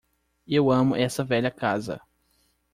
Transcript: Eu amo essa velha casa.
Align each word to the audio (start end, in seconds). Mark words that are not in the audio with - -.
Eu 0.47 0.71
amo 0.71 0.95
essa 0.95 1.23
velha 1.23 1.51
casa. 1.51 2.01